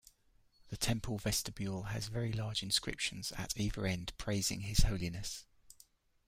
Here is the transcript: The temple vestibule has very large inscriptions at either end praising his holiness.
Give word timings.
The 0.69 0.77
temple 0.77 1.19
vestibule 1.19 1.83
has 1.93 2.07
very 2.07 2.33
large 2.33 2.63
inscriptions 2.63 3.31
at 3.33 3.55
either 3.55 3.85
end 3.85 4.13
praising 4.17 4.61
his 4.61 4.79
holiness. 4.79 5.45